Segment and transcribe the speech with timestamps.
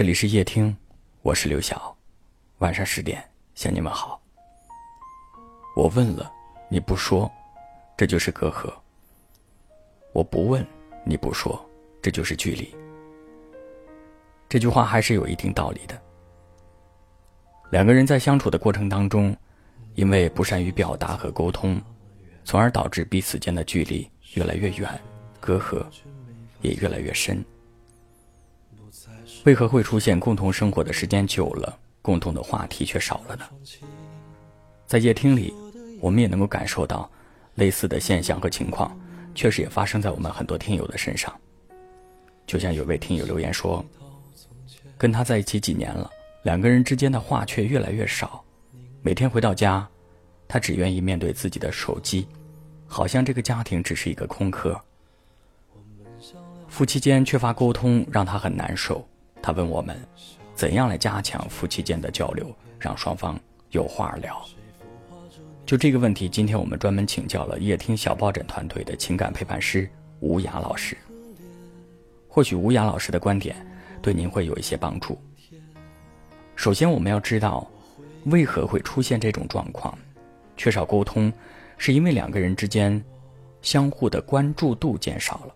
[0.00, 0.74] 这里是夜听，
[1.20, 1.94] 我是刘晓。
[2.60, 3.22] 晚上十点
[3.54, 4.18] 向你们好。
[5.76, 6.32] 我问了，
[6.70, 7.30] 你不说，
[7.98, 8.72] 这就是隔阂；
[10.14, 10.66] 我不问，
[11.04, 11.62] 你不说，
[12.00, 12.74] 这就是距离。
[14.48, 16.00] 这句话还是有一定道理的。
[17.70, 19.36] 两个人在相处的过程当中，
[19.96, 21.78] 因为不善于表达和沟通，
[22.42, 24.98] 从而导致彼此间的距离越来越远，
[25.40, 25.84] 隔阂
[26.62, 27.44] 也越来越深。
[29.44, 33.44] 为何会出现共同生活的时间久了，共同的话题却少了呢？
[34.86, 35.54] 在夜听里，
[35.98, 37.10] 我们也能够感受到
[37.54, 38.94] 类似的现象和情况，
[39.34, 41.34] 确实也发生在我们很多听友的身上。
[42.46, 43.82] 就像有位听友留言说，
[44.98, 46.10] 跟他在一起几年了。
[46.42, 48.44] 两个人之间的话却越来越少，
[49.00, 49.88] 每天回到家，
[50.48, 52.26] 他只愿意面对自己的手机，
[52.86, 54.78] 好像这个家庭只是一个空壳。
[56.68, 59.06] 夫妻间缺乏沟通，让他很难受。
[59.42, 59.96] 他问我们，
[60.54, 63.38] 怎样来加强夫妻间的交流，让双方
[63.70, 64.40] 有话聊？
[65.64, 70.96] 就这个问题，今天我们专门请教了夜听小抱枕团队的情感陪伴师吴雅老师。
[72.28, 73.56] 或许吴雅老师的观点
[74.02, 75.18] 对您会有一些帮助。
[76.56, 77.68] 首先，我们要知道，
[78.26, 79.96] 为何会出现这种状况？
[80.56, 81.32] 缺少沟通，
[81.78, 83.02] 是因为两个人之间
[83.62, 85.54] 相互的关注度减少了。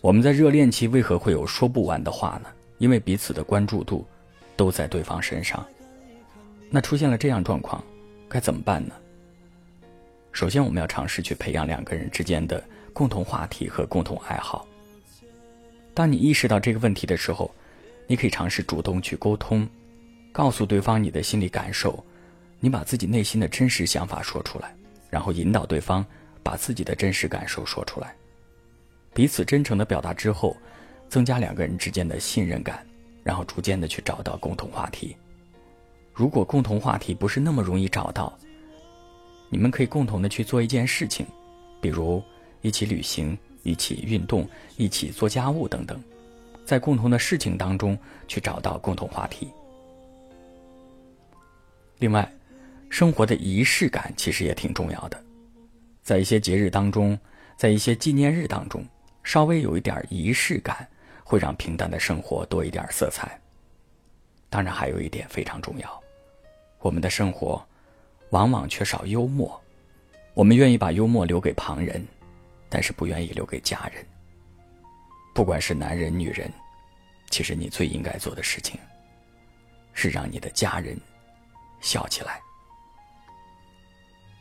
[0.00, 2.48] 我们在热恋期为何会有说不完的话呢？
[2.78, 4.06] 因为彼此的关注度
[4.56, 5.64] 都在对方身上。
[6.70, 7.82] 那出现了这样状况，
[8.28, 8.94] 该怎么办呢？
[10.32, 14.66] 首先，我们要尝试去培养两个人之间的共同话题和共同爱好。
[15.94, 17.54] 当你意识到这个问题的时候，
[18.08, 19.68] 你可以尝试主动去沟通。
[20.32, 22.04] 告诉对方你的心理感受，
[22.58, 24.74] 你把自己内心的真实想法说出来，
[25.08, 26.04] 然后引导对方
[26.42, 28.12] 把自己的真实感受说出来。
[29.12, 30.56] 彼此真诚的表达之后，
[31.14, 32.84] 增加两个人之间的信任感，
[33.22, 35.16] 然后逐渐的去找到共同话题。
[36.12, 38.36] 如果共同话题不是那么容易找到，
[39.48, 41.24] 你们可以共同的去做一件事情，
[41.80, 42.20] 比如
[42.62, 44.44] 一起旅行、一起运动、
[44.76, 46.02] 一起做家务等等，
[46.64, 47.96] 在共同的事情当中
[48.26, 49.48] 去找到共同话题。
[52.00, 52.28] 另外，
[52.90, 55.24] 生活的仪式感其实也挺重要的，
[56.02, 57.16] 在一些节日当中，
[57.56, 58.84] 在一些纪念日当中，
[59.22, 60.84] 稍微有一点仪式感，
[61.24, 63.40] 会让平淡的生活多一点色彩。
[64.48, 66.02] 当然，还有一点非常重要，
[66.78, 67.60] 我们的生活
[68.30, 69.60] 往往缺少幽默，
[70.34, 72.06] 我们愿意把幽默留给旁人，
[72.68, 74.06] 但是不愿意留给家人。
[75.34, 76.48] 不管是男人女人，
[77.30, 78.78] 其实你最应该做的事情，
[79.92, 80.96] 是让你的家人。
[81.80, 82.40] 笑起来。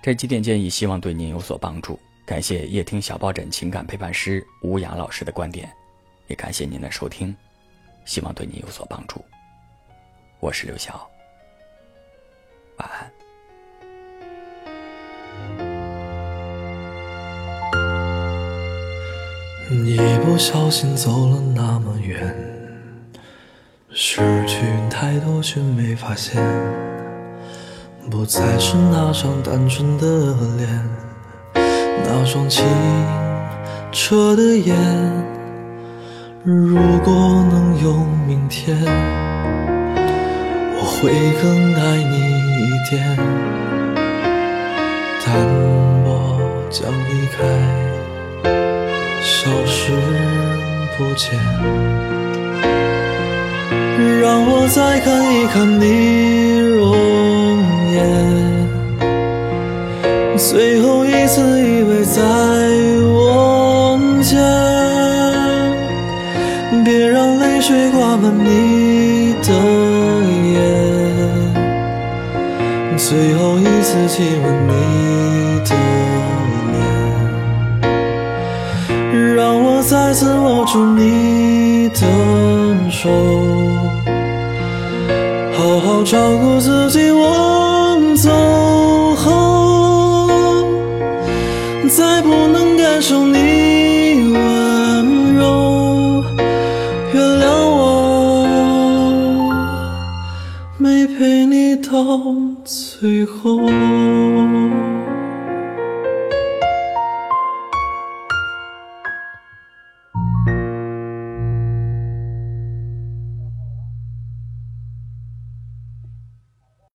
[0.02, 2.00] 这几点建议，希望对您有所帮助。
[2.26, 5.70] 感谢夜听小抱枕情感陪伴师吴雅老师的观点，
[6.28, 7.36] 也感谢您的收听，
[8.06, 9.24] 希望对您有所帮助。
[10.40, 11.10] 我是刘晓，
[12.78, 13.12] 晚安。
[19.86, 22.36] 一不小心走了那么远，
[23.92, 26.42] 失去太多却没发现。
[28.12, 30.90] 不再是那张单纯的脸，
[32.04, 32.66] 那双清
[33.92, 35.43] 澈的眼。
[36.46, 37.14] 如果
[37.50, 37.94] 能有
[38.28, 38.78] 明天，
[40.76, 41.10] 我会
[41.42, 42.18] 更爱你
[42.60, 43.00] 一点。
[45.26, 45.34] 但
[46.04, 46.38] 我
[46.70, 47.38] 将离开，
[49.22, 49.94] 消失
[50.98, 51.40] 不见。
[54.20, 56.94] 让我再看一看你容
[57.94, 57.98] 颜。
[60.38, 62.22] 最后一次依偎在
[68.14, 69.50] 水挂满你的
[70.54, 70.56] 眼。
[72.96, 74.74] 最后一次亲吻你
[75.66, 75.76] 的
[77.82, 82.02] 脸，让我再次握住你的
[82.92, 83.10] 手，
[85.54, 87.10] 好好照顾自己。
[87.12, 87.24] 我。
[88.16, 88.30] 走
[89.16, 90.28] 后，
[91.90, 93.63] 再不能感受你
[100.78, 101.92] 没陪你到
[102.66, 103.60] 最后。